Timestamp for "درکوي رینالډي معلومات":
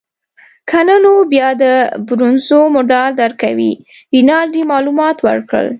3.21-5.17